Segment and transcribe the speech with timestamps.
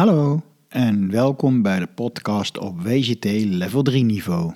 [0.00, 4.52] Hallo en welkom bij de podcast op WGT Level 3 niveau.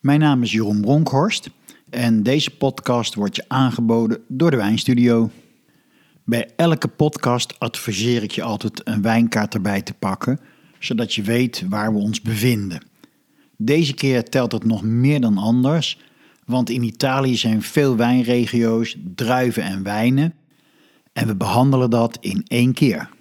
[0.00, 1.50] Mijn naam is Jeroen Bronkhorst
[1.90, 5.30] en deze podcast wordt je aangeboden door de Wijnstudio.
[6.24, 10.40] Bij elke podcast adviseer ik je altijd een wijnkaart erbij te pakken,
[10.78, 12.82] zodat je weet waar we ons bevinden.
[13.56, 15.98] Deze keer telt het nog meer dan anders,
[16.44, 20.34] want in Italië zijn veel wijnregio's, druiven en wijnen
[21.12, 23.16] en we behandelen dat in één keer.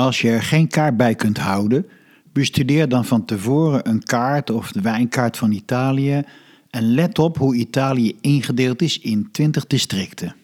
[0.00, 1.86] Als je er geen kaart bij kunt houden,
[2.32, 6.22] bestudeer dan van tevoren een kaart of de wijnkaart van Italië
[6.70, 10.34] en let op hoe Italië ingedeeld is in 20 districten.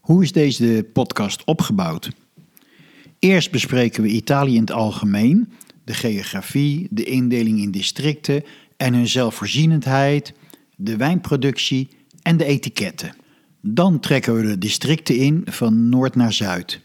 [0.00, 2.10] Hoe is deze podcast opgebouwd?
[3.18, 5.52] Eerst bespreken we Italië in het algemeen,
[5.84, 8.44] de geografie, de indeling in districten
[8.76, 10.32] en hun zelfvoorzienendheid,
[10.76, 11.88] de wijnproductie
[12.22, 13.16] en de etiketten.
[13.60, 16.80] Dan trekken we de districten in van noord naar zuid.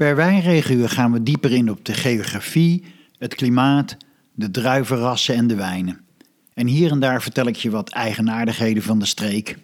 [0.00, 2.84] Per wijnregio gaan we dieper in op de geografie,
[3.18, 3.96] het klimaat,
[4.34, 6.00] de druivenrassen en de wijnen.
[6.54, 9.58] En hier en daar vertel ik je wat eigenaardigheden van de streek.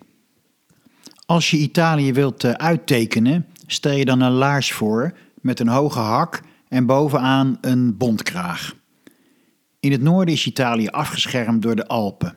[1.26, 5.98] Als je Italië wilt eh, uittekenen, stel je dan een laars voor met een hoge
[5.98, 8.74] hak en bovenaan een bontkraag.
[9.80, 12.36] In het noorden is Italië afgeschermd door de Alpen.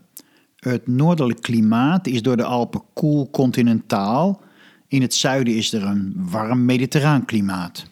[0.55, 4.41] Het noordelijk klimaat is door de Alpen koel continentaal.
[4.89, 7.85] In het zuiden is er een warm mediterraan klimaat.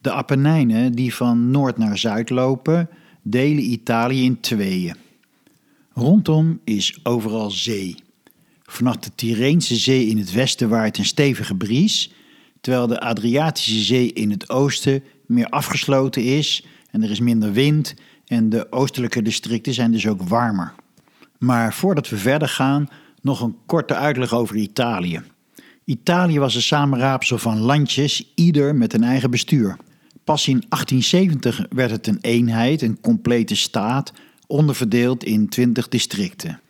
[0.00, 2.88] De Apennijnen die van noord naar zuid lopen,
[3.22, 4.94] delen Italië in tweeën.
[5.92, 7.96] Rondom is overal zee.
[8.62, 12.12] Vanaf de Tyreense zee in het westen waait een stevige bries,
[12.60, 17.94] terwijl de Adriatische zee in het oosten meer afgesloten is en er is minder wind
[18.26, 20.74] en de oostelijke districten zijn dus ook warmer.
[21.38, 22.88] Maar voordat we verder gaan,
[23.20, 25.22] nog een korte uitleg over Italië.
[25.88, 29.76] Italië was een samenraapsel van landjes, ieder met een eigen bestuur.
[30.24, 34.12] Pas in 1870 werd het een eenheid, een complete staat,
[34.46, 36.60] onderverdeeld in 20 districten.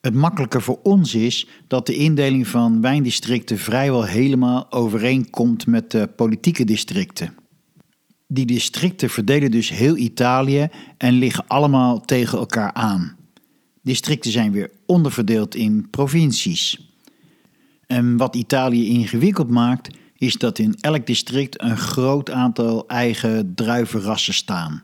[0.00, 6.08] Het makkelijker voor ons is dat de indeling van wijndistricten vrijwel helemaal overeenkomt met de
[6.16, 7.34] politieke districten.
[8.26, 13.16] Die districten verdelen dus heel Italië en liggen allemaal tegen elkaar aan.
[13.82, 16.89] Districten zijn weer onderverdeeld in provincies.
[17.90, 24.34] En wat Italië ingewikkeld maakt, is dat in elk district een groot aantal eigen druivenrassen
[24.34, 24.82] staan.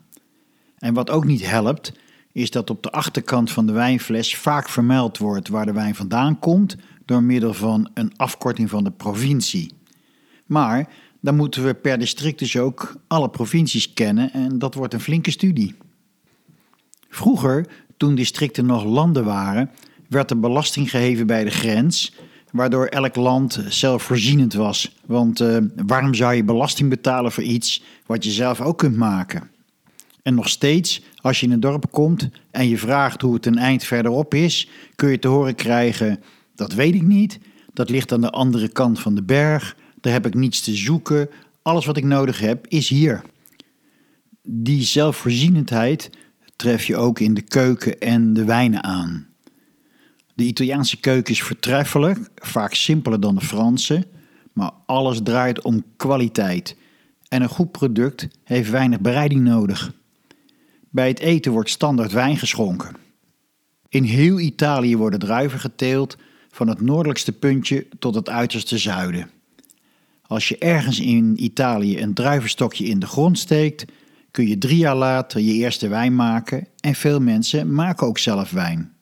[0.79, 1.93] En wat ook niet helpt,
[2.33, 6.39] is dat op de achterkant van de wijnfles vaak vermeld wordt waar de wijn vandaan
[6.39, 9.73] komt door middel van een afkorting van de provincie.
[10.47, 10.89] Maar
[11.21, 15.31] dan moeten we per district dus ook alle provincies kennen en dat wordt een flinke
[15.31, 15.75] studie.
[17.09, 17.67] Vroeger,
[17.97, 19.71] toen districten nog landen waren,
[20.09, 22.13] werd er belasting geheven bij de grens
[22.57, 24.97] waardoor elk land zelfvoorzienend was.
[25.07, 25.57] Want uh,
[25.87, 29.51] waarom zou je belasting betalen voor iets wat je zelf ook kunt maken?
[30.23, 33.59] En nog steeds, als je in een dorp komt en je vraagt hoe het een
[33.59, 36.21] eind verderop is, kun je te horen krijgen:
[36.55, 37.39] dat weet ik niet,
[37.73, 41.29] dat ligt aan de andere kant van de berg, daar heb ik niets te zoeken,
[41.63, 43.23] alles wat ik nodig heb is hier.
[44.43, 46.11] Die zelfvoorzienendheid
[46.57, 49.26] tref je ook in de keuken en de wijnen aan.
[50.37, 54.07] De Italiaanse keuken is vertreffelijk, vaak simpeler dan de Franse,
[54.53, 56.77] maar alles draait om kwaliteit.
[57.29, 59.93] En een goed product heeft weinig bereiding nodig.
[60.91, 62.97] Bij het eten wordt standaard wijn geschonken.
[63.89, 66.17] In heel Italië worden druiven geteeld,
[66.51, 69.31] van het noordelijkste puntje tot het uiterste zuiden.
[70.23, 73.85] Als je ergens in Italië een druivenstokje in de grond steekt,
[74.31, 78.51] kun je drie jaar later je eerste wijn maken en veel mensen maken ook zelf
[78.51, 78.96] wijn.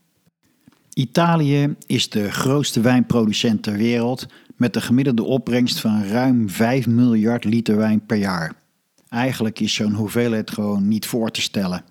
[0.95, 7.45] Italië is de grootste wijnproducent ter wereld met een gemiddelde opbrengst van ruim 5 miljard
[7.45, 8.53] liter wijn per jaar.
[9.09, 11.85] Eigenlijk is zo'n hoeveelheid gewoon niet voor te stellen.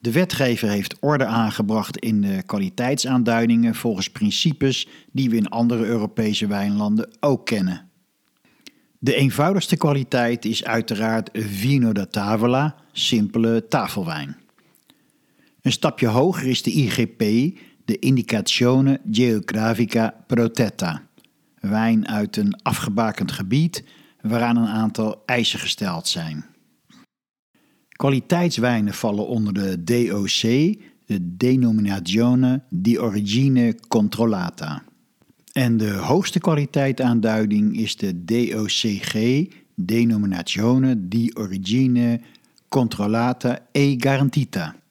[0.00, 6.46] De wetgever heeft orde aangebracht in de kwaliteitsaanduidingen volgens principes die we in andere Europese
[6.46, 7.88] wijnlanden ook kennen.
[8.98, 14.36] De eenvoudigste kwaliteit is uiteraard Vino da Tavola, simpele tafelwijn.
[15.62, 17.22] Een stapje hoger is de IGP,
[17.84, 21.02] de Indicazione Geografica Protetta,
[21.60, 23.84] wijn uit een afgebakend gebied
[24.20, 26.44] waaraan een aantal eisen gesteld zijn.
[27.88, 30.40] Kwaliteitswijnen vallen onder de DOC,
[31.06, 34.82] de Denominazione di Origine Controllata.
[35.52, 42.20] En de hoogste kwaliteitaanduiding is de DOCG, Denominazione di Origine
[42.68, 44.81] Controllata e Garantita.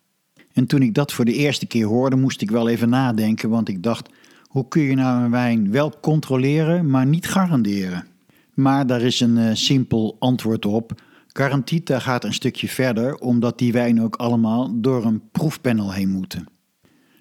[0.53, 3.69] En toen ik dat voor de eerste keer hoorde, moest ik wel even nadenken, want
[3.69, 4.09] ik dacht:
[4.47, 8.07] hoe kun je nou een wijn wel controleren, maar niet garanderen?
[8.53, 11.01] Maar daar is een uh, simpel antwoord op.
[11.27, 16.45] Garantita gaat een stukje verder omdat die wijnen ook allemaal door een proefpanel heen moeten.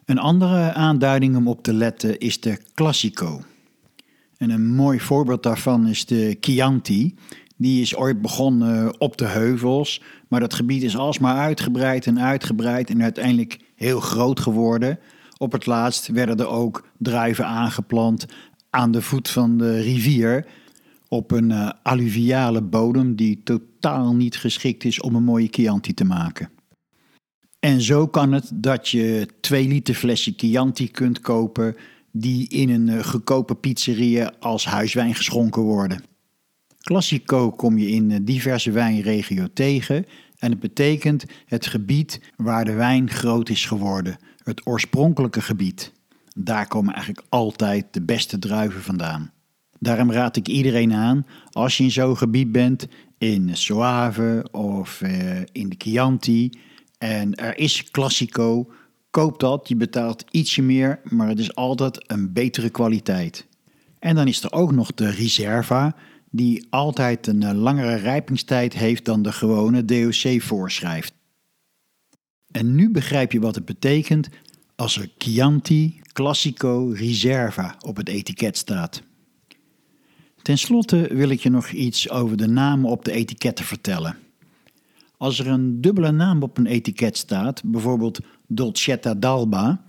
[0.05, 3.41] Een andere aanduiding om op te letten is de Classico.
[4.37, 7.15] En een mooi voorbeeld daarvan is de Chianti.
[7.61, 12.91] Die is ooit begonnen op de heuvels, maar dat gebied is alsmaar uitgebreid en uitgebreid
[12.91, 14.99] en uiteindelijk heel groot geworden.
[15.37, 18.27] Op het laatst werden er ook druiven aangeplant
[18.71, 20.47] aan de voet van de rivier
[21.09, 26.05] op een uh, alluviale bodem die totaal niet geschikt is om een mooie Chianti te
[26.05, 26.51] maken.
[27.59, 31.77] En zo kan het dat je 2 liter flesje Chianti kunt kopen
[32.13, 36.10] die in een uh, goedkope pizzeria als huiswijn geschonken worden.
[36.81, 40.07] Classico kom je in uh, diverse wijnregio tegen
[40.39, 45.93] en het betekent het gebied waar de wijn groot is geworden, het oorspronkelijke gebied.
[46.37, 49.33] Daar komen eigenlijk altijd de beste druiven vandaan.
[49.79, 52.87] Daarom raad ik iedereen aan, als je in zo'n gebied bent,
[53.19, 56.51] in Soave of uh, in de Chianti,
[56.99, 58.73] en er is Classico,
[59.11, 59.69] koop dat.
[59.69, 63.47] Je betaalt ietsje meer, maar het is altijd een betere kwaliteit.
[63.99, 65.97] En dan is er ook nog de Reserva,
[66.31, 71.13] die altijd een eh, langere rijpingstijd heeft dan de gewone DOC voorschrijft.
[72.51, 74.29] En nu begrijp je wat het betekent
[74.77, 79.03] als er Chianti Classico Reserva op het etiket staat.
[80.43, 84.17] Ten slotte wil ik je nog iets over de namen op de etiketten vertellen.
[85.17, 89.85] Als er een dubbele naam op een etiket staat, bijvoorbeeld Dolcetta d'Alba,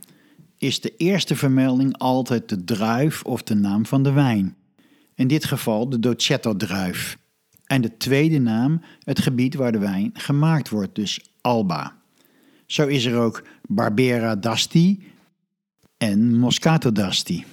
[0.58, 4.56] is de eerste vermelding altijd de druif of de naam van de wijn.
[5.22, 7.18] In dit geval de Dolcetto-druif.
[7.66, 11.96] En de tweede naam het gebied waar de wijn gemaakt wordt, dus Alba.
[12.66, 15.04] Zo is er ook Barbera d'Asti
[15.98, 17.46] en Moscato d'Asti.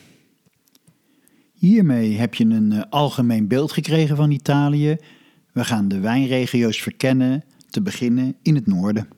[1.52, 4.96] Hiermee heb je een eh, algemeen beeld gekregen van Italië.
[5.52, 9.08] We gaan de wijnregio's verkennen, te beginnen in het noorden.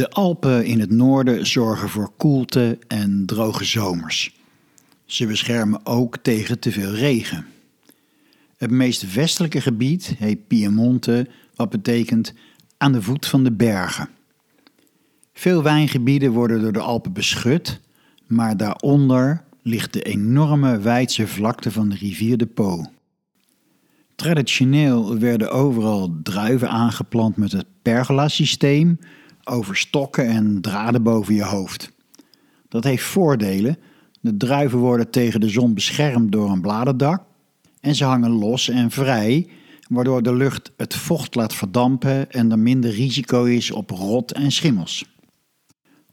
[0.00, 4.34] De Alpen in het noorden zorgen voor koelte en droge zomers.
[5.04, 7.46] Ze beschermen ook tegen te veel regen.
[8.56, 12.34] Het meest westelijke gebied heet Piemonte, wat betekent
[12.76, 14.08] aan de voet van de bergen.
[15.32, 17.80] Veel wijngebieden worden door de Alpen beschut,
[18.26, 22.84] maar daaronder ligt de enorme wijdse vlakte van de rivier de Po.
[24.14, 28.98] Traditioneel werden overal druiven aangeplant met het pergola-systeem
[29.44, 31.92] over stokken en draden boven je hoofd.
[32.68, 33.78] Dat heeft voordelen.
[34.20, 37.22] De druiven worden tegen de zon beschermd door een bladerdak
[37.80, 39.48] en ze hangen los en vrij,
[39.88, 44.52] waardoor de lucht het vocht laat verdampen en er minder risico is op rot en
[44.52, 45.04] schimmels.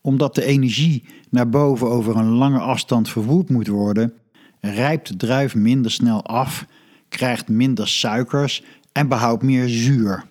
[0.02, 4.14] Omdat de energie naar boven over een lange afstand verwoed moet worden,
[4.60, 6.66] rijpt de druif minder snel af,
[7.10, 10.26] krijgt minder suikers en behoudt meer zuur.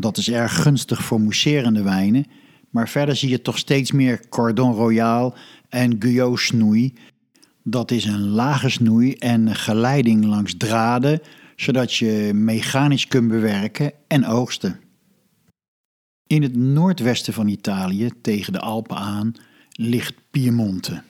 [0.00, 2.26] Dat is erg gunstig voor mousserende wijnen,
[2.70, 5.34] maar verder zie je toch steeds meer Cordon Royal
[5.68, 6.94] en Guyot snoei
[7.64, 11.20] dat is een lage snoei en geleiding langs draden,
[11.56, 14.80] zodat je mechanisch kunt bewerken en oogsten.
[16.26, 19.32] In het noordwesten van Italië, tegen de Alpen aan,
[19.70, 21.02] ligt Piemonte.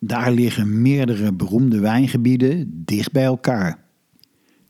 [0.00, 3.86] Daar liggen meerdere beroemde wijngebieden dicht bij elkaar.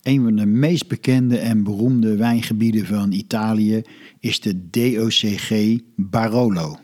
[0.08, 3.82] Een van de meest bekende en beroemde wijngebieden van Italië
[4.20, 6.78] is de DOCG Barolo.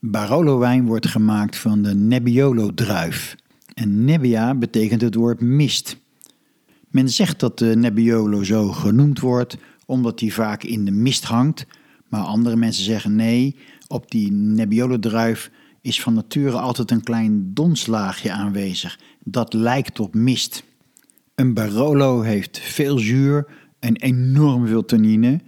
[0.00, 3.36] Barolo-wijn wordt gemaakt van de Nebbiolo-druif.
[3.74, 5.96] En Nebbia betekent het woord mist.
[6.88, 11.66] Men zegt dat de Nebbiolo zo genoemd wordt omdat hij vaak in de mist hangt,
[12.08, 18.32] maar andere mensen zeggen nee, op die Nebbiolo-druif is van nature altijd een klein donslaagje
[18.32, 18.98] aanwezig.
[19.24, 20.64] Dat lijkt op mist.
[21.36, 23.46] Een Barolo heeft veel zuur
[23.78, 25.40] en enorm veel tannine,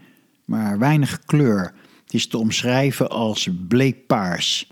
[0.44, 1.74] maar weinig kleur.
[2.04, 4.70] Het is te omschrijven als bleekpaars.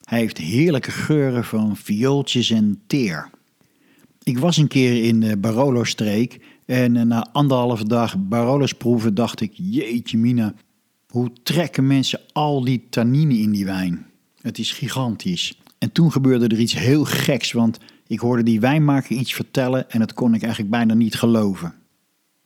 [0.00, 3.30] Hij heeft heerlijke geuren van viooltjes en teer.
[4.22, 9.40] Ik was een keer in de Barolo-streek en eh, na anderhalve dag Barolo's proeven dacht
[9.40, 10.54] ik, jeetje mina,
[11.08, 14.06] hoe trekken mensen al die tannine in die wijn?
[14.40, 15.60] Het is gigantisch.
[15.78, 19.98] En toen gebeurde er iets heel geks, want ik hoorde die wijnmaker iets vertellen en
[19.98, 21.74] dat kon ik eigenlijk bijna niet geloven.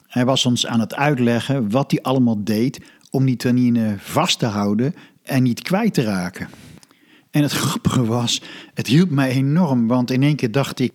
[0.07, 4.47] Hij was ons aan het uitleggen wat hij allemaal deed om die tannine vast te
[4.47, 6.49] houden en niet kwijt te raken.
[7.31, 8.43] En het grappige was,
[8.75, 10.93] het hielp mij enorm, want in één keer dacht ik: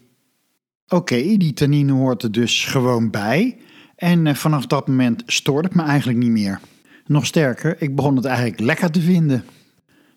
[0.88, 3.58] oké, die tannine hoort er dus gewoon bij.
[3.96, 6.60] En eh, vanaf dat moment stoorde het me eigenlijk niet meer.
[7.06, 9.46] Nog sterker, ik begon het eigenlijk lekker te vinden.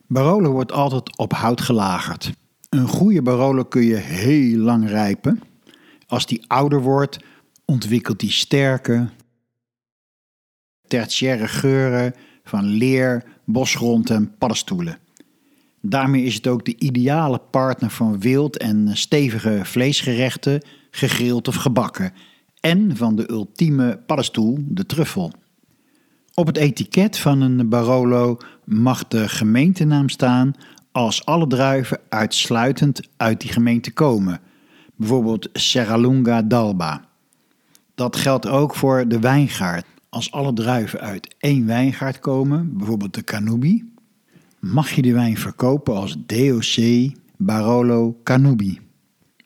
[0.06, 2.32] Barolo wordt altijd op hout gelagerd.
[2.68, 5.40] Een goede Barolo kun je heel lang rijpen.
[6.06, 7.18] Als die ouder wordt,
[7.64, 9.08] ontwikkelt die sterke,
[10.86, 14.98] tertiaire geuren van leer, bosgrond en paddenstoelen.
[15.80, 22.12] Daarmee is het ook de ideale partner van wild en stevige vleesgerechten, gegrild of gebakken.
[22.60, 25.32] En van de ultieme paddenstoel, de truffel.
[26.34, 30.54] Op het etiket van een Barolo mag de gemeentenaam staan
[30.92, 34.40] als alle druiven uitsluitend uit die gemeente komen.
[34.96, 37.04] Bijvoorbeeld Serralunga d'Alba.
[37.94, 39.86] Dat geldt ook voor de wijngaard.
[40.08, 43.92] Als alle druiven uit één wijngaard komen, bijvoorbeeld de Canubi,
[44.58, 46.76] mag je de wijn verkopen als DOC
[47.36, 48.80] Barolo Canubi.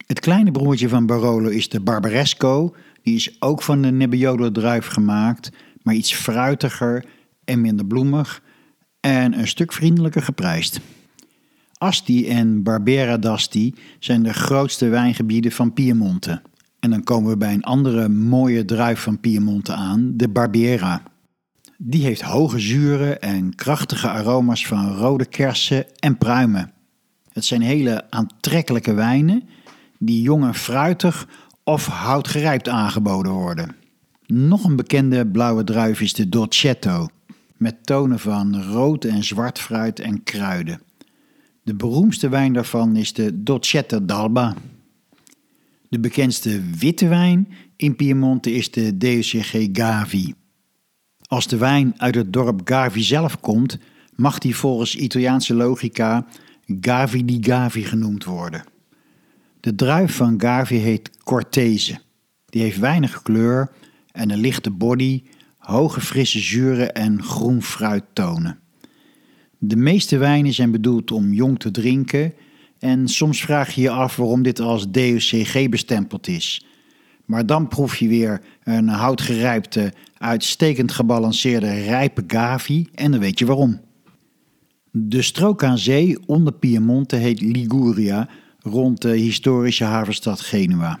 [0.07, 2.75] Het kleine broertje van Barolo is de Barbaresco.
[3.01, 7.05] Die is ook van de Nebbiolo druif gemaakt, maar iets fruitiger
[7.43, 8.41] en minder bloemig
[8.99, 10.79] en een stuk vriendelijker geprijsd.
[11.83, 16.41] Asti en Barbera d'Asti zijn de grootste wijngebieden van Piemonte.
[16.79, 21.01] En dan komen we bij een andere mooie druif van Piemonte aan, de Barbera.
[21.77, 26.71] Die heeft hoge zuren en krachtige aroma's van rode kersen en pruimen.
[27.31, 29.43] Het zijn hele aantrekkelijke wijnen
[29.99, 31.27] die jong en fruitig
[31.63, 33.75] of houtgerijpt aangeboden worden.
[34.25, 37.07] Nog een bekende blauwe druif is de Dolcetto,
[37.57, 40.81] met tonen van rood en zwart fruit en kruiden.
[41.63, 44.55] De beroemdste wijn daarvan is de Dolcetto d'Alba.
[45.89, 50.33] De bekendste witte wijn in Piemonte is de DOCG Gavi.
[51.27, 53.77] Als de wijn uit het dorp Gavi zelf komt,
[54.15, 56.25] mag die volgens Italiaanse logica
[56.81, 58.63] Gavi di Gavi genoemd worden.
[59.59, 61.99] De druif van Gavi heet Cortese.
[62.45, 63.71] Die heeft weinig kleur
[64.11, 65.23] en een lichte body,
[65.57, 68.59] hoge frisse zuren en groen fruittonen.
[69.65, 72.33] De meeste wijnen zijn bedoeld om jong te drinken
[72.79, 76.65] en soms vraag je je af waarom dit als DOCG bestempeld is.
[77.25, 83.45] Maar dan proef je weer een houtgerijpte, uitstekend gebalanceerde rijpe Gavi en dan weet je
[83.45, 83.81] waarom.
[84.91, 88.29] De strook aan zee onder Piemonte heet Liguria,
[88.59, 90.99] rond de historische havenstad Genua.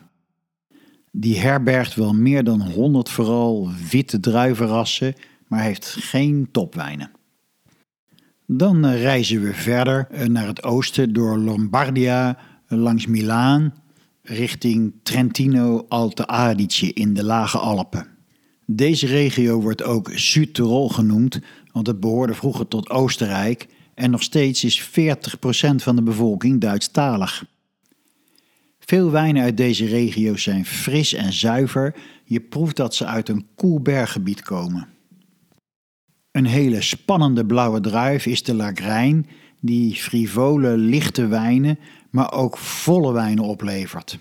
[1.11, 5.13] Die herbergt wel meer dan 100 vooral witte druivenrassen,
[5.47, 7.11] maar heeft geen topwijnen.
[8.57, 13.73] Dan eh, reizen we verder eh, naar het oosten door Lombardia, langs Milaan,
[14.21, 18.07] richting Trentino Alte Adige in de Lage Alpen.
[18.65, 21.39] Deze regio wordt ook Südtirol genoemd,
[21.71, 24.91] want het behoorde vroeger tot Oostenrijk en nog steeds is 40%
[25.75, 27.45] van de bevolking Duitsstalig.
[28.79, 31.95] Veel wijnen uit deze regio zijn fris en zuiver.
[32.23, 34.87] Je proeft dat ze uit een koel berggebied komen.
[36.33, 39.27] Een hele spannende blauwe druif is de Lagrijn,
[39.59, 44.19] die frivole, lichte wijnen, maar ook volle wijnen oplevert.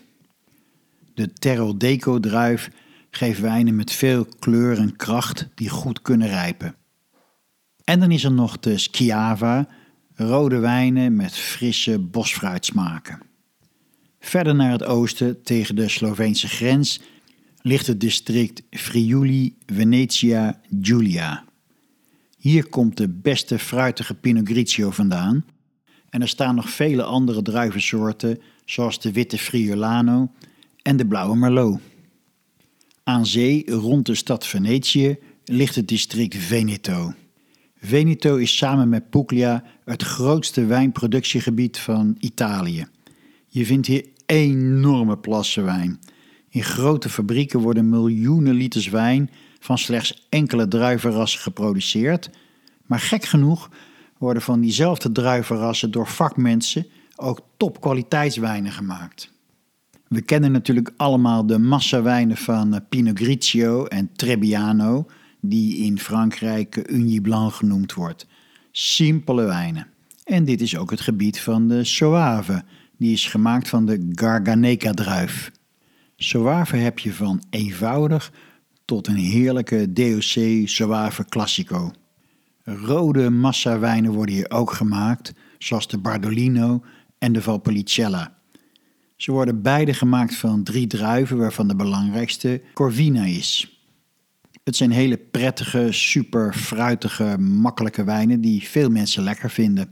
[1.14, 2.70] De Terro Deco druif
[3.10, 6.74] geeft wijnen met veel kleur en kracht die goed kunnen rijpen.
[7.84, 9.68] En dan is er nog de Schiava,
[10.14, 13.20] rode wijnen met frisse bosfruitsmaken.
[14.20, 17.00] Verder naar het oosten, tegen de Sloveense grens,
[17.62, 21.44] ligt het district Friuli Venetia Giulia.
[22.42, 25.44] Hier komt de beste fruitige Pinot Grigio vandaan.
[26.10, 30.30] En er staan nog vele andere druivensoorten, zoals de witte Friulano
[30.82, 31.80] en de blauwe Merlot.
[33.04, 37.14] Aan zee, rond de stad Venetië, ligt het district Veneto.
[37.76, 42.86] Veneto is samen met Puglia het grootste wijnproductiegebied van Italië.
[43.48, 46.00] Je vindt hier enorme plassen wijn.
[46.48, 49.30] In grote fabrieken worden miljoenen liters wijn
[49.62, 52.30] van slechts enkele druivenrassen geproduceerd,
[52.86, 53.70] maar gek genoeg
[54.18, 59.32] worden van diezelfde druivenrassen door vakmensen ook topkwaliteitswijnen gemaakt.
[60.08, 65.06] We kennen natuurlijk allemaal de massawijnen van eh, Pinot Grigio en Trebbiano,
[65.40, 68.26] die in Frankrijk Unie Blanc genoemd wordt.
[68.70, 69.86] Simpele wijnen.
[70.24, 72.64] En dit is ook het gebied van de Soave,
[72.96, 75.50] die is gemaakt van de Garganeka-druif.
[76.16, 78.32] Soave heb je van eenvoudig
[78.92, 81.90] tot een heerlijke DOC Soave Classico.
[82.62, 86.84] Rode massawijnen worden hier ook gemaakt, zoals de Bardolino
[87.18, 88.38] en de Valpolicella.
[89.16, 93.80] Ze worden beide gemaakt van drie druiven, waarvan de belangrijkste Corvina is.
[94.64, 99.88] Het zijn hele prettige, super fruitige, makkelijke wijnen die veel mensen lekker vinden.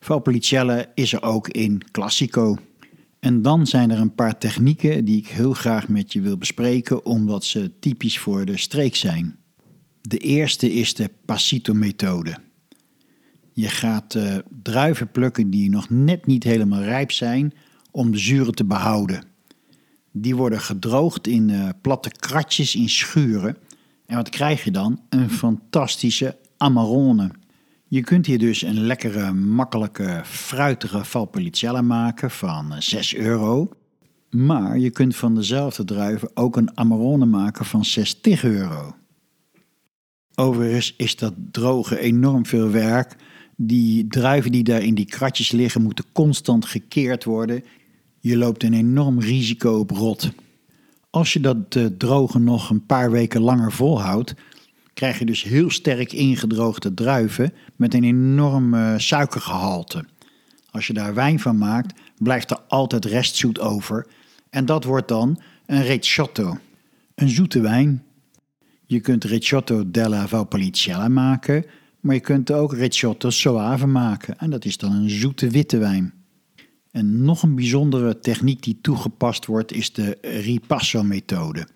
[0.00, 2.56] Valpolicella is er ook in Classico.
[3.24, 7.04] En dan zijn er een paar technieken die ik heel graag met je wil bespreken,
[7.04, 9.36] omdat ze typisch voor de streek zijn.
[10.00, 12.36] De eerste is de Passito-methode.
[13.52, 17.52] Je gaat uh, druiven plukken die nog net niet helemaal rijp zijn
[17.90, 19.24] om de zuren te behouden.
[20.12, 23.56] Die worden gedroogd in uh, platte kratjes in schuren.
[24.06, 25.00] En wat krijg je dan?
[25.08, 27.30] Een fantastische Amarone.
[27.94, 33.68] Je kunt hier dus een lekkere, makkelijke, fruitige Valpolicella maken van 6 eh, euro.
[34.30, 38.94] Maar je kunt van dezelfde druiven ook een Amarone maken van 60 euro.
[40.34, 43.16] Overigens is dat drogen enorm veel werk.
[43.56, 47.64] Die druiven die daar in die kratjes liggen moeten constant gekeerd worden.
[48.20, 50.30] Je loopt een enorm risico op rot.
[51.10, 54.34] Als je dat uh, drogen nog een paar weken langer volhoudt,
[54.94, 60.04] krijg je dus heel sterk ingedroogde druiven met een enorm uh, suikergehalte.
[60.70, 64.06] Als je daar wijn van maakt, blijft er altijd restzoet over.
[64.50, 66.58] En dat wordt dan een recioto,
[67.14, 68.02] een zoete wijn.
[68.86, 71.64] Je kunt recioto della Valpolicella maken,
[72.00, 74.38] maar je kunt ook recioto soave maken.
[74.38, 76.12] En dat is dan een zoete witte wijn.
[76.90, 81.66] En nog een bijzondere techniek die toegepast wordt is de ripasso-methode.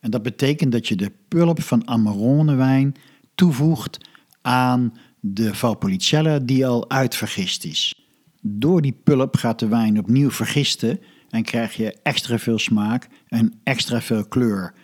[0.00, 2.94] En dat betekent dat je de pulp van Amarone wijn
[3.34, 3.98] toevoegt
[4.42, 7.94] aan de Valpolicella die al uitvergist is.
[8.42, 13.60] Door die pulp gaat de wijn opnieuw vergisten en krijg je extra veel smaak en
[13.64, 14.74] extra veel kleur.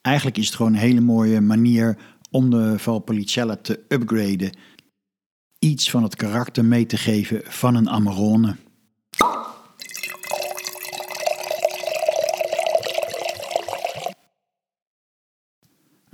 [0.00, 1.96] Eigenlijk is het gewoon een hele mooie manier
[2.30, 4.56] om de Valpolicella te upgraden.
[5.58, 8.56] Iets van het karakter mee te geven van een Amarone.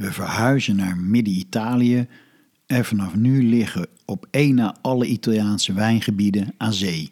[0.01, 2.07] We verhuizen naar Midden-Italië
[2.67, 7.11] en vanaf nu liggen op één na alle Italiaanse wijngebieden aan zee.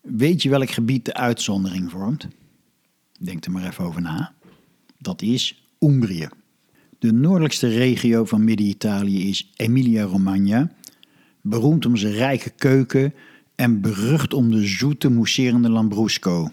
[0.00, 2.28] Weet je welk gebied de uitzondering vormt?
[3.18, 4.32] Denk er maar even over na.
[4.98, 6.28] Dat is Umbrië.
[6.98, 10.72] De noordelijkste regio van Midden-Italië is Emilia-Romagna,
[11.40, 13.14] beroemd om zijn rijke keuken
[13.54, 16.52] en berucht om de zoete mousserende Lambrusco.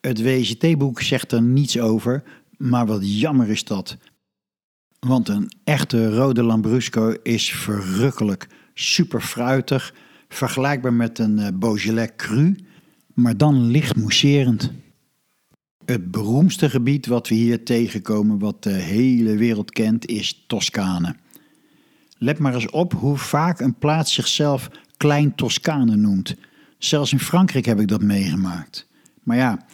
[0.00, 2.22] Het WGT-boek zegt er niets over,
[2.56, 3.96] maar wat jammer is dat,
[5.04, 9.94] want een echte rode Lambrusco is verrukkelijk, super fruitig,
[10.28, 12.56] vergelijkbaar met een uh, Beaujolais cru,
[13.14, 14.72] maar dan licht mousserend.
[15.84, 21.16] Het beroemdste gebied wat we hier tegenkomen, wat de hele wereld kent, is Toscane.
[22.18, 26.34] Let maar eens op hoe vaak een plaats zichzelf Klein Toscane noemt.
[26.78, 28.88] Zelfs in Frankrijk heb ik dat meegemaakt.
[29.22, 29.66] Maar ja,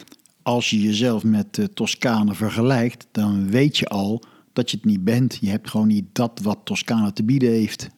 [0.43, 4.25] als je jezelf met uh, Toscane vergelijkt, dan weet je al
[4.61, 5.39] dat je het niet bent.
[5.41, 7.89] Je hebt gewoon niet dat wat Toscane te bieden heeft.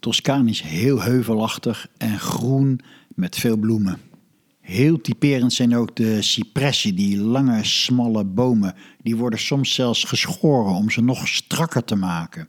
[0.00, 2.80] Toscane is heel heuvelachtig en groen
[3.14, 3.98] met veel bloemen.
[4.60, 8.74] Heel typerend zijn ook de cipressen, die lange, smalle bomen.
[9.02, 12.48] Die worden soms zelfs geschoren om ze nog strakker te maken.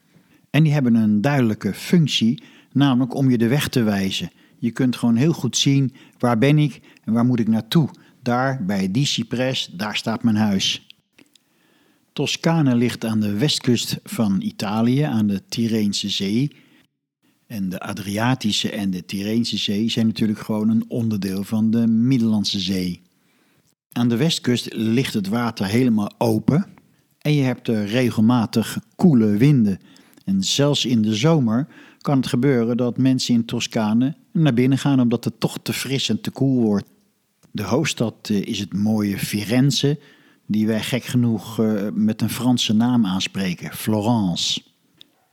[0.50, 4.32] En die hebben een duidelijke functie, namelijk om je de weg te wijzen.
[4.58, 7.90] Je kunt gewoon heel goed zien waar ben ik en waar moet ik naartoe.
[8.22, 10.88] Daar, bij die cipres, daar staat mijn huis.
[12.16, 16.52] Toscane ligt aan de westkust van Italië, aan de Tyreense Zee.
[17.48, 22.60] En de Adriatische en de Tyreense Zee zijn natuurlijk gewoon een onderdeel van de Middellandse
[22.60, 23.02] Zee.
[23.92, 26.66] Aan de westkust ligt het water helemaal open
[27.20, 29.80] en je hebt er regelmatig koele winden.
[30.26, 35.00] En zelfs in de zomer kan het gebeuren dat mensen in Toscane naar binnen gaan
[35.00, 36.88] omdat het toch te fris en te koel wordt.
[37.52, 40.00] De hoofdstad eh, is het mooie Firenze,
[40.48, 44.62] die wij gek genoeg uh, met een Franse naam aanspreken, Florence.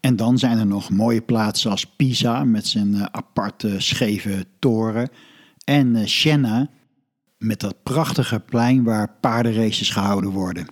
[0.00, 5.08] En dan zijn er nog mooie plaatsen als Pisa met zijn uh, aparte scheve toren
[5.64, 6.70] en uh, Siena
[7.38, 10.66] met dat prachtige plein waar paardenraces gehouden worden.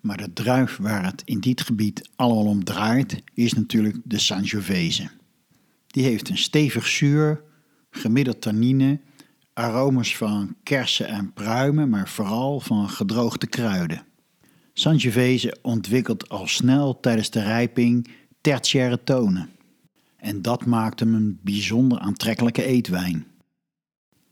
[0.00, 5.10] Maar de druif waar het in dit gebied allemaal om draait, is natuurlijk de Sangiovese.
[5.86, 7.42] Die heeft een stevig zuur,
[7.90, 9.00] gemiddeld tannine
[9.52, 14.06] aromas van kersen en pruimen, maar vooral van gedroogde kruiden.
[14.72, 18.08] Sangiovese ontwikkelt al snel tijdens de rijping
[18.40, 19.50] tertiaire tonen.
[20.16, 23.26] En dat maakt hem een bijzonder aantrekkelijke eetwijn.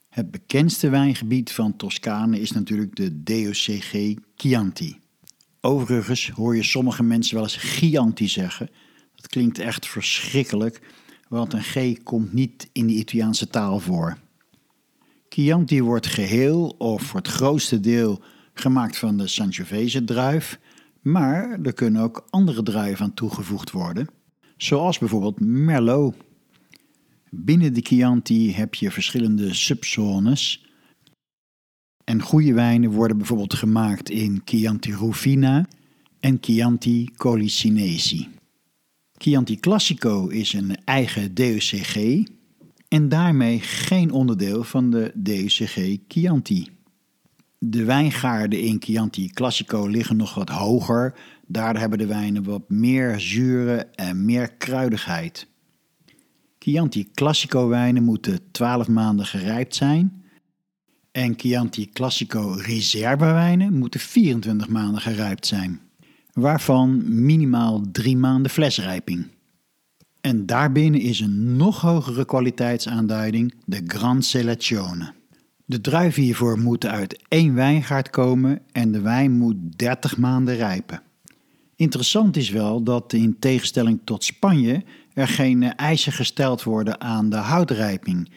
[0.08, 4.98] Het bekendste wijngebied van Toscane is natuurlijk de DOCG Chianti.
[5.60, 8.70] Overigens hoor je sommige mensen wel eens Chianti zeggen.
[9.14, 10.80] Dat klinkt echt verschrikkelijk,
[11.28, 14.18] want een G komt niet in de Italiaanse taal voor.
[15.38, 18.22] Chianti wordt geheel of voor het grootste deel
[18.54, 20.60] gemaakt van de Sangiovese druif,
[21.02, 24.08] maar er kunnen ook andere druiven aan toegevoegd worden,
[24.56, 26.16] zoals bijvoorbeeld Merlot.
[27.30, 30.64] Binnen de Chianti heb je verschillende subzones.
[32.04, 35.66] En goede wijnen worden bijvoorbeeld gemaakt in Chianti Rufina,
[36.20, 38.28] en Chianti Colicinesi.
[39.12, 42.24] Chianti Classico is een eigen DOCG
[42.88, 46.68] en daarmee geen onderdeel van de DOCG Chianti.
[47.58, 51.14] De wijngaarden in Chianti Classico liggen nog wat hoger.
[51.46, 55.46] Daar hebben de wijnen wat meer zuren en meer kruidigheid.
[56.58, 60.22] Chianti Classico wijnen moeten 12 maanden gerijpt zijn.
[61.12, 65.80] En Chianti Classico Reserve wijnen moeten 24 maanden gerijpt zijn.
[66.32, 69.26] Waarvan minimaal 3 maanden flesrijping.
[70.20, 75.12] En daarbinnen is een nog hogere kwaliteitsaanduiding de Gran Selezione.
[75.64, 81.02] De druiven hiervoor moeten uit één wijngaard komen en de wijn moet 30 maanden rijpen.
[81.76, 87.36] Interessant is wel dat in tegenstelling tot Spanje er geen eisen gesteld worden aan de
[87.36, 88.30] houtrijping.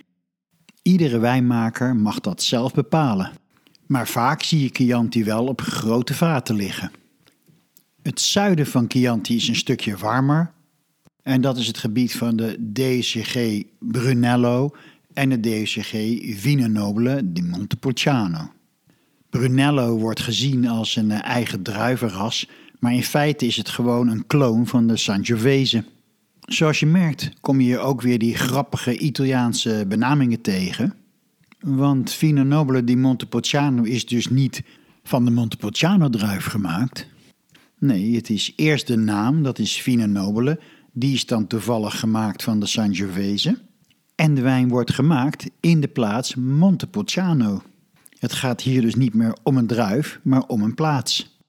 [0.82, 3.32] Iedere wijnmaker mag dat zelf bepalen.
[3.88, 6.92] Maar vaak zie je Chianti wel op grote vaten liggen.
[8.02, 10.52] Het zuiden van Chianti is een stukje warmer.
[11.24, 14.76] En dat is het gebied van de DCG Brunello
[15.14, 15.92] en de DCG
[16.40, 18.52] Vino Nobile di Montepulciano.
[19.30, 24.68] Brunello wordt gezien als een eigen druivenras, maar in feite is het gewoon een kloon
[24.68, 25.84] van de Sangiovese.
[26.42, 30.94] Zoals je merkt kom je hier ook weer die grappige Italiaanse benamingen tegen.
[31.60, 34.64] Want Vino Nobile di Montepulciano is dus niet
[35.04, 37.08] van de Montepulciano druif gemaakt.
[37.80, 40.60] Nee, het is eerst de naam, dat is Vino Nobile.
[40.92, 43.58] Die is dan toevallig gemaakt van de Sangiovese.
[44.16, 47.62] En de wijn wordt gemaakt in de plaats Montepulciano.
[48.20, 51.40] Het gaat hier dus niet meer om een druif, maar om een plaats.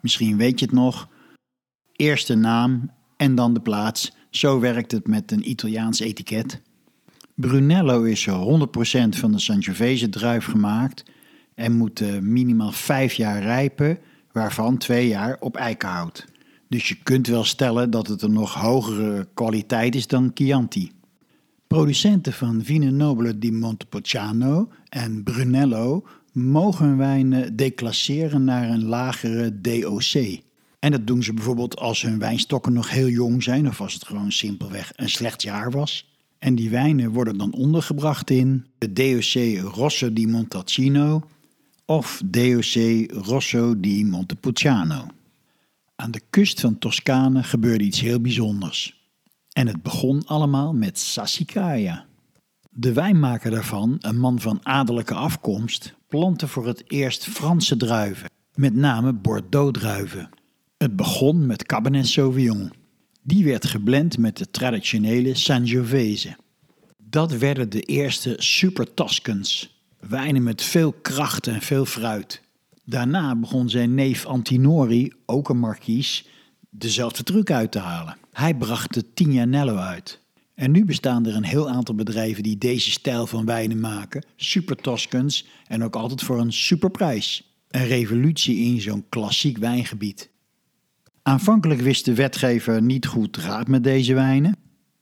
[0.00, 1.08] Misschien weet je het nog.
[1.92, 4.16] Eerst de naam en dan de plaats.
[4.30, 6.60] Zo werkt het met een Italiaans etiket.
[7.34, 8.32] Brunello is 100%
[9.08, 11.04] van de Sangiovese druif gemaakt
[11.54, 13.98] en moet eh, minimaal 5 jaar rijpen,
[14.32, 16.26] waarvan 2 jaar op eikenhout.
[16.68, 20.92] Dus je kunt wel stellen dat het een nog hogere kwaliteit is dan Chianti.
[21.66, 30.40] Producenten van Vino Nobile di Montepulciano en Brunello mogen wijnen declasseren naar een lagere DOC.
[30.78, 34.06] En dat doen ze bijvoorbeeld als hun wijnstokken nog heel jong zijn of als het
[34.06, 36.16] gewoon simpelweg een slecht jaar was.
[36.38, 41.22] En die wijnen worden dan ondergebracht in de DOC Rosso di Montalcino
[41.84, 45.06] of DOC Rosso di Montepulciano.
[46.00, 49.08] Aan de kust van Toscane gebeurde iets heel bijzonders.
[49.52, 52.06] En het begon allemaal met Sassicaia.
[52.70, 58.74] De wijnmaker daarvan, een man van adellijke afkomst, plantte voor het eerst Franse druiven, met
[58.74, 60.28] name Bordeaux-druiven.
[60.76, 62.72] Het begon met Cabernet Sauvignon.
[63.22, 66.36] Die werd geblend met de traditionele Sangiovese.
[66.96, 72.42] Dat werden de eerste Super Toscans, wijnen met veel kracht en veel fruit.
[72.88, 76.28] Daarna begon zijn neef Antinori, ook een markies,
[76.70, 78.16] dezelfde truc uit te halen.
[78.32, 80.22] Hij bracht de Tignanello uit.
[80.54, 84.76] En nu bestaan er een heel aantal bedrijven die deze stijl van wijnen maken, super
[84.76, 87.54] Toscans en ook altijd voor een superprijs.
[87.68, 90.30] Een revolutie in zo'n klassiek wijngebied.
[91.22, 94.56] Aanvankelijk wist de wetgever niet goed raad met deze wijnen,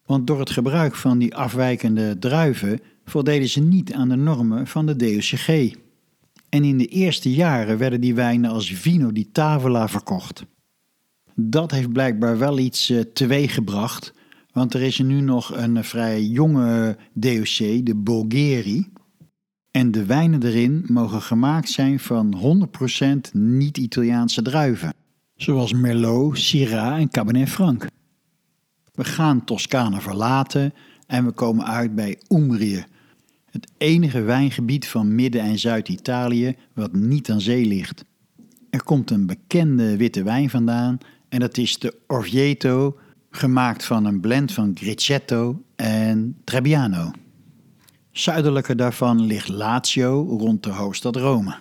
[0.06, 4.86] want door het gebruik van die afwijkende druiven voldeden ze niet aan de normen van
[4.86, 5.74] de DOCG.
[6.48, 10.44] En in de eerste jaren werden die wijnen als vino di tavola verkocht.
[11.34, 14.12] Dat heeft blijkbaar wel iets uh, teweeggebracht,
[14.52, 18.88] want er is nu nog een vrij jonge DOC, de Bulgari.
[19.70, 22.68] En de wijnen erin mogen gemaakt zijn van
[23.28, 24.94] 100% niet-Italiaanse druiven,
[25.34, 27.86] zoals Merlot, Syrah en Cabernet Franc.
[28.92, 30.74] We gaan Toscane verlaten
[31.06, 32.84] en we komen uit bij Umbrië,
[33.56, 38.04] het enige wijngebied van Midden- en Zuid-Italië wat niet aan zee ligt.
[38.70, 42.98] Er komt een bekende witte wijn vandaan en dat is de Orvieto,
[43.30, 47.10] gemaakt van een blend van Gricetto en Trebbiano.
[48.10, 51.56] Zuidelijker daarvan ligt Lazio rond de hoofdstad Rome.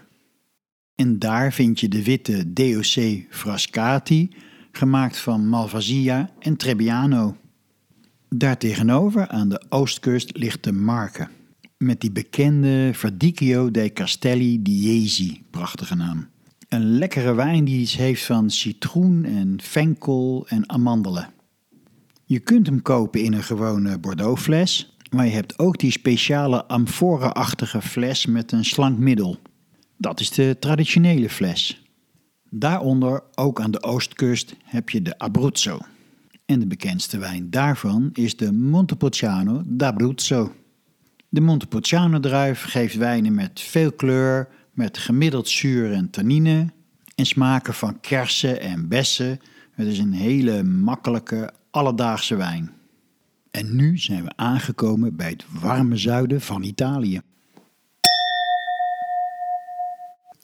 [0.95, 4.29] En daar vind je de witte DOC Frascati,
[4.71, 7.35] gemaakt van Malvasia en Trebbiano.
[8.29, 11.27] Daartegenover aan de oostkust ligt de Marke,
[11.77, 16.27] met die bekende Verdicchio dei Castelli di Jesi, prachtige naam.
[16.69, 21.29] Een lekkere wijn die iets heeft van citroen en venkel en amandelen.
[22.25, 26.65] Je kunt hem kopen in een gewone Bordeaux fles, maar je hebt ook die speciale
[26.65, 29.37] amphore-achtige fles met een slank middel.
[29.97, 31.83] Dat is de traditionele fles.
[32.49, 35.79] Daaronder, ook aan de oostkust, heb je de Abruzzo.
[36.45, 40.51] En de bekendste wijn daarvan is de Montepulciano d'Abruzzo.
[41.35, 46.71] De Montepulciano druif geeft wijnen met veel kleur, met gemiddeld zuur en tannine
[47.15, 49.39] en smaken van kersen en bessen.
[49.71, 52.71] Het is een hele makkelijke, alledaagse wijn.
[53.51, 57.21] En nu zijn we aangekomen bij het warme zuiden van Italië.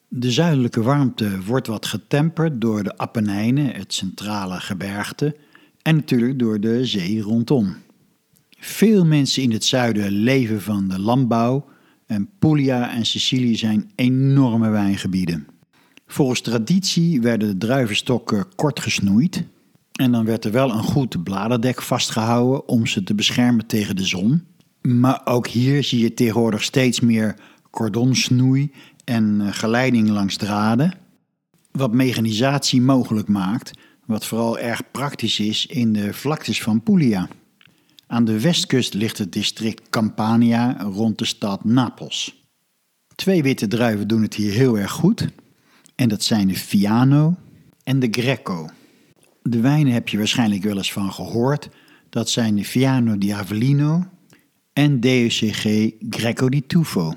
[0.08, 5.36] De zuidelijke warmte wordt wat getemperd door de Apennijnen, het centrale gebergte,
[5.82, 7.76] en natuurlijk door de zee rondom.
[8.64, 11.66] Veel mensen in het zuiden leven van de landbouw
[12.06, 15.48] en Puglia en Sicilië zijn enorme wijngebieden.
[16.08, 19.44] Volgens traditie werden de druivenstokken kort gesnoeid
[19.92, 24.06] en dan werd er wel een goed bladerdek vastgehouden om ze te beschermen tegen de
[24.06, 24.44] zon.
[24.82, 27.36] Maar ook hier zie je tegenwoordig steeds meer
[27.70, 28.72] cordonsnoei
[29.04, 30.94] en eh, geleiding langs draden,
[31.72, 33.72] wat mechanisatie mogelijk maakt,
[34.06, 37.28] wat vooral erg praktisch is in de vlaktes van Puglia.
[38.12, 42.46] Aan de westkust ligt het district Campania rond de stad Napels.
[43.16, 45.28] Twee witte druiven doen het hier heel erg goed.
[45.96, 47.36] En dat zijn de Fiano
[47.84, 48.70] en de Greco.
[49.44, 51.70] De wijnen heb je waarschijnlijk wel eens van gehoord.
[52.10, 54.06] Dat zijn de Fiano di Avellino
[54.74, 57.14] en DOCG Greco di Tufo.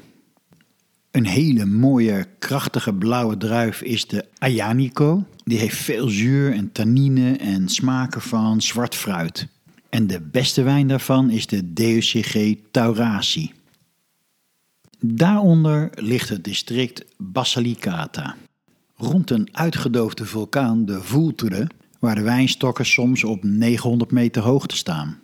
[1.10, 5.26] Een hele mooie, krachtige blauwe druif is de Ayanico.
[5.44, 9.52] Die heeft veel zuur en tannine en smaken van zwart fruit.
[9.94, 13.52] En de beste wijn daarvan is de DOCG Taurasi.
[14.98, 18.36] Daaronder ligt het district Basilicata.
[18.96, 21.66] Rond een uitgedoofde vulkaan, de Vulture,
[21.98, 25.18] waar de wijnstokken soms op 900 meter hoogte staan.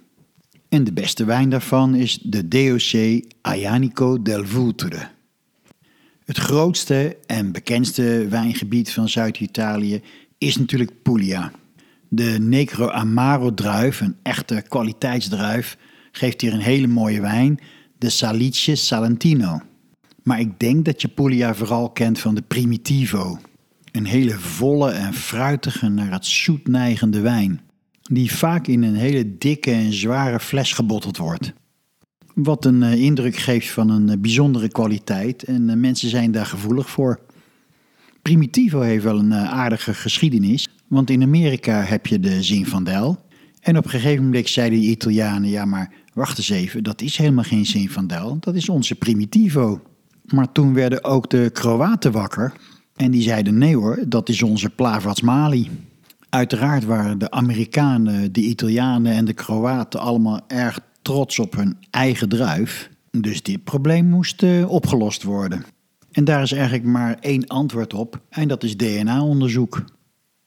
[0.69, 5.09] En de beste wijn daarvan is de DOC Ayanico del Vulture.
[6.25, 10.03] Het grootste en bekendste wijngebied van Zuid-Italië
[10.39, 11.53] is natuurlijk Puglia.
[12.13, 15.77] De Negro Amaro druif, een echte kwaliteitsdruif,
[16.13, 17.59] geeft hier een hele mooie wijn,
[17.99, 19.61] de Salice Salentino.
[20.23, 23.39] Maar ik denk dat je Puglia vooral kent van de Primitivo.
[23.93, 27.61] Een hele volle en fruitige naar het zoet neigende wijn,
[28.03, 31.53] die vaak in een hele dikke en zware fles gebotteld wordt.
[32.35, 36.47] Wat een uh, indruk geeft van een uh, bijzondere kwaliteit en uh, mensen zijn daar
[36.47, 37.21] gevoelig voor.
[38.31, 43.19] Primitivo heeft wel een aardige geschiedenis, want in Amerika heb je de Zinfandel.
[43.61, 47.17] En op een gegeven moment zeiden de Italianen, ja maar wacht eens even, dat is
[47.17, 49.81] helemaal geen Zinfandel, dat is onze Primitivo.
[50.25, 52.53] Maar toen werden ook de Kroaten wakker
[52.97, 55.71] en die zeiden nee hoor, dat is onze Plavats Mali.
[56.29, 62.29] Uiteraard waren de Amerikanen, de Italianen en de Kroaten allemaal erg trots op hun eigen
[62.29, 62.91] druif.
[63.11, 65.65] Dus dit probleem moest uh, opgelost worden.
[66.13, 69.85] En daar is eigenlijk maar één antwoord op, en dat is DNA-onderzoek.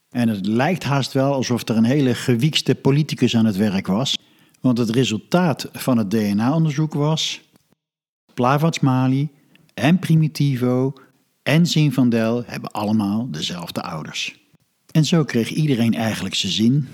[0.10, 4.18] En het lijkt haast wel alsof er een hele gewiekste politicus aan het werk was,
[4.62, 7.42] want het resultaat van het DNA-onderzoek was:
[8.34, 9.30] Plavats Mali
[9.74, 10.94] en Primitivo
[11.44, 14.42] en Zinfandel hebben allemaal dezelfde ouders.
[14.92, 16.88] En zo kreeg iedereen eigenlijk zijn zin.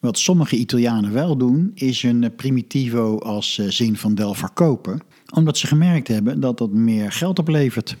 [0.00, 5.00] Wat sommige Italianen wel doen, is een Primitivo als eh, Zinfandel verkopen,
[5.34, 7.96] omdat ze gemerkt hebben dat dat meer geld oplevert.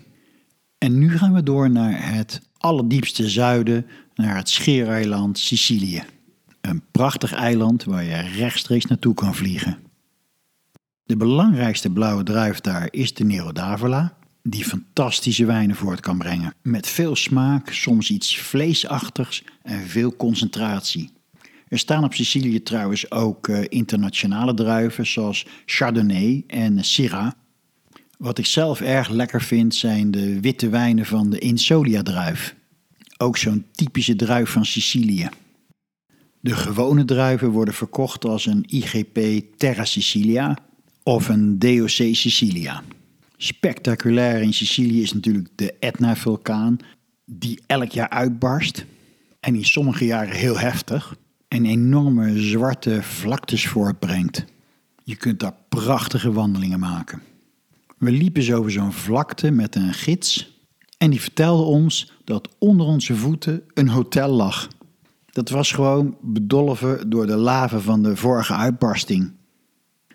[0.78, 6.02] En nu gaan we door naar het allerdiepste zuiden, naar het scheereiland Sicilië.
[6.60, 9.78] Een prachtig eiland waar je rechtstreeks naartoe kan vliegen.
[11.04, 16.54] De belangrijkste blauwe druif daar is de Nero d'Avola, die fantastische wijnen voort kan brengen.
[16.62, 21.10] Met veel smaak, soms iets vleesachtigs en veel concentratie.
[21.68, 27.30] Er staan op Sicilië trouwens ook uh, internationale druiven zoals Chardonnay en Syrah.
[28.18, 32.54] Wat ik zelf erg lekker vind zijn de witte wijnen van de Insolia-druif.
[33.16, 35.28] Ook zo'n typische druif van Sicilië.
[36.40, 39.18] De gewone druiven worden verkocht als een IGP
[39.56, 40.58] Terra Sicilia
[41.02, 42.82] of een DOC Sicilia.
[43.36, 46.78] Spectaculair in Sicilië is natuurlijk de Etna-vulkaan,
[47.24, 48.84] die elk jaar uitbarst.
[49.40, 51.16] En in sommige jaren heel heftig.
[51.48, 54.44] En enorme zwarte vlaktes voortbrengt.
[55.04, 57.22] Je kunt daar prachtige wandelingen maken.
[57.98, 60.56] We liepen zo over zo'n vlakte met een gids.
[60.98, 64.68] En die vertelde ons dat onder onze voeten een hotel lag.
[65.30, 69.32] Dat was gewoon bedolven door de lava van de vorige uitbarsting.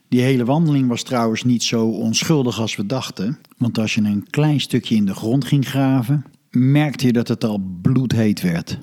[0.08, 3.40] Die hele wandeling was trouwens niet zo onschuldig als we dachten.
[3.58, 7.44] Want als je een klein stukje in de grond ging graven, merkte je dat het
[7.44, 8.80] al bloedheet werd.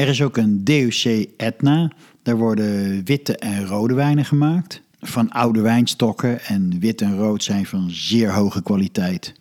[0.00, 1.90] Er is ook een DUC Etna.
[2.22, 4.82] Daar worden witte en rode wijnen gemaakt.
[5.00, 9.34] Van oude wijnstokken en wit en rood zijn van zeer hoge kwaliteit.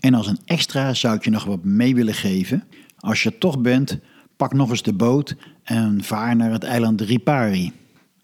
[0.00, 2.64] En als een extra zou ik je nog wat mee willen geven.
[2.96, 3.98] Als je toch bent,
[4.36, 7.72] pak nog eens de boot en vaar naar het eiland Ripari.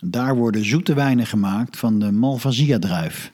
[0.05, 3.33] Daar worden zoete wijnen gemaakt van de Malvasia-druif.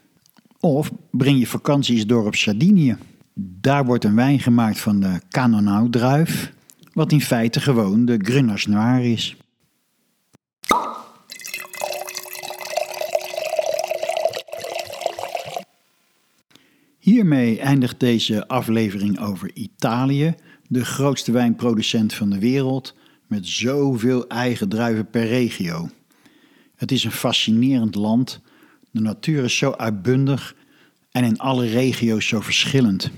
[0.59, 2.97] Of breng je vakanties door op Sardinië.
[3.35, 6.53] Daar wordt een wijn gemaakt van de Canonau-druif,
[7.01, 9.37] wat in feite gewoon de Grenache Noir is.
[16.99, 20.35] Hiermee eindigt deze aflevering over Italië,
[20.69, 22.95] de grootste wijnproducent van de wereld,
[23.27, 25.91] met zoveel eigen druiven per regio.
[26.77, 28.41] Het is een fascinerend land.
[28.91, 30.55] De natuur is zo uitbundig
[31.11, 33.11] en in alle regio's zo verschillend.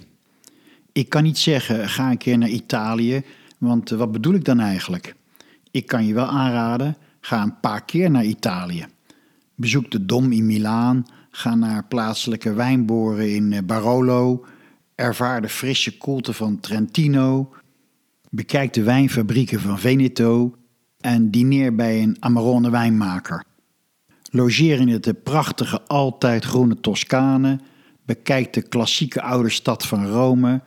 [0.93, 3.25] Ik kan niet zeggen, ga een keer naar Italië,
[3.63, 5.15] want eh, wat bedoel ik dan eigenlijk?
[5.71, 8.87] Ik kan je wel aanraden, ga een paar keer naar Italië.
[9.55, 14.45] Bezoek de Dom in Milaan, ga naar plaatselijke wijnboren in eh, Barolo,
[14.95, 17.55] ervaar de frisse koelte van Trentino,
[18.31, 20.55] bekijk de wijnfabrieken van Veneto
[21.01, 23.45] en dineer bij een Amarone wijnmaker.
[24.31, 27.61] Logeer in de prachtige altijd groene Toscane,
[28.05, 30.63] bekijk de klassieke oude stad van Rome,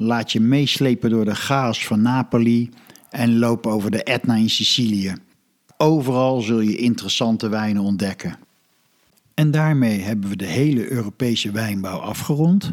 [0.00, 2.70] laat je meeslepen door de chaos van Napoli
[3.10, 5.14] en loop over de Etna in Sicilië.
[5.76, 8.38] Overal zul je interessante wijnen ontdekken.
[9.34, 12.70] En daarmee hebben we de hele Europese wijnbouw afgerond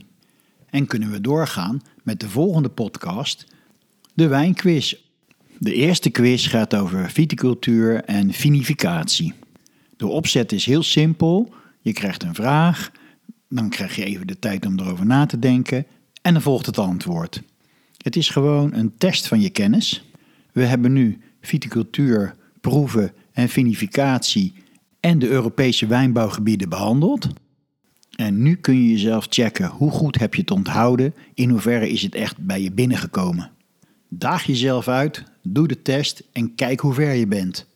[0.69, 3.47] en kunnen we doorgaan met de volgende podcast,
[4.13, 4.95] de wijnquiz.
[5.57, 9.33] De eerste quiz gaat over viticultuur en vinificatie.
[9.97, 11.53] De opzet is heel simpel.
[11.81, 12.91] Je krijgt een vraag,
[13.49, 15.85] dan krijg je even de tijd om erover na te denken
[16.27, 17.41] en dan volgt het antwoord.
[17.97, 20.03] Het is gewoon een test van je kennis.
[20.51, 24.53] We hebben nu viticultuur, proeven en vinificatie
[24.99, 27.27] en de Europese wijnbouwgebieden behandeld.
[28.15, 32.01] En nu kun je jezelf checken hoe goed heb je het onthouden, in hoeverre is
[32.01, 33.51] het echt bij je binnengekomen.
[34.09, 37.67] Daag jezelf uit, doe de test en kijk hoe ver je bent.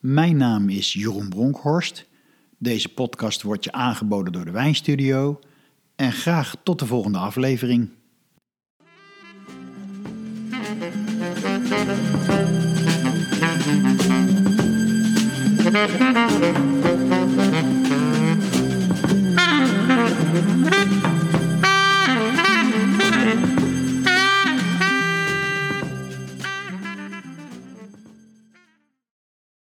[0.00, 2.06] Mijn naam is Jeroen Bronkhorst.
[2.58, 5.40] Deze podcast wordt je aangeboden door de Wijnstudio
[5.96, 7.90] en graag tot de volgende aflevering.